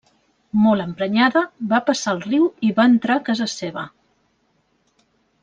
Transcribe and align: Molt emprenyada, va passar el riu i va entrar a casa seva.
Molt 0.61 0.85
emprenyada, 0.85 1.43
va 1.73 1.81
passar 1.89 2.15
el 2.17 2.23
riu 2.23 2.47
i 2.69 2.73
va 2.81 2.87
entrar 2.93 3.19
a 3.19 3.25
casa 3.29 3.49
seva. 3.53 3.85